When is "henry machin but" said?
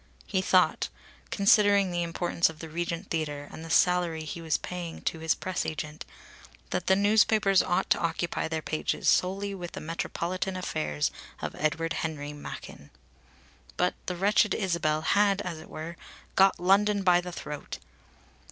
11.93-13.93